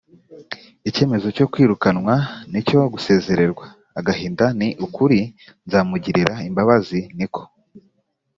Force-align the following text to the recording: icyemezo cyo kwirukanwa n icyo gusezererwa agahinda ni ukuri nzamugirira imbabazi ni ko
icyemezo 0.89 1.27
cyo 1.37 1.45
kwirukanwa 1.51 2.13
n 2.51 2.53
icyo 2.61 2.79
gusezererwa 2.93 3.65
agahinda 3.99 4.45
ni 4.59 4.69
ukuri 4.85 5.19
nzamugirira 5.65 6.33
imbabazi 6.47 6.99
ni 7.17 7.27
ko 7.33 7.41